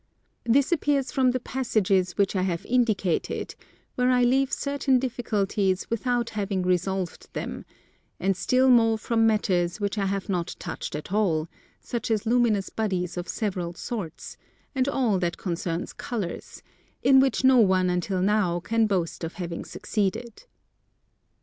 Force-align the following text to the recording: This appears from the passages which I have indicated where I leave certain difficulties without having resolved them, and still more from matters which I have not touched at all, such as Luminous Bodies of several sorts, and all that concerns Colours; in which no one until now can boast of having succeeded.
This 0.45 0.71
appears 0.71 1.11
from 1.11 1.29
the 1.29 1.39
passages 1.39 2.17
which 2.17 2.35
I 2.35 2.41
have 2.41 2.65
indicated 2.65 3.53
where 3.93 4.09
I 4.09 4.23
leave 4.23 4.51
certain 4.51 4.97
difficulties 4.97 5.87
without 5.91 6.31
having 6.31 6.63
resolved 6.63 7.31
them, 7.33 7.65
and 8.19 8.35
still 8.35 8.71
more 8.71 8.97
from 8.97 9.27
matters 9.27 9.79
which 9.79 9.99
I 9.99 10.07
have 10.07 10.27
not 10.27 10.55
touched 10.57 10.95
at 10.95 11.13
all, 11.13 11.47
such 11.79 12.09
as 12.09 12.25
Luminous 12.25 12.71
Bodies 12.71 13.15
of 13.15 13.27
several 13.27 13.75
sorts, 13.75 14.37
and 14.73 14.87
all 14.87 15.19
that 15.19 15.37
concerns 15.37 15.93
Colours; 15.93 16.63
in 17.03 17.19
which 17.19 17.43
no 17.43 17.57
one 17.57 17.91
until 17.91 18.21
now 18.23 18.59
can 18.59 18.87
boast 18.87 19.23
of 19.23 19.33
having 19.33 19.63
succeeded. 19.63 20.45